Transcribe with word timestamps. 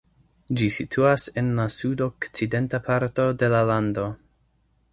Ĝi 0.59 0.69
situas 0.75 1.25
en 1.41 1.51
la 1.59 1.65
sudokcidenta 1.75 2.81
parto 2.89 3.27
de 3.43 3.51
la 3.55 3.61
lando. 3.73 4.07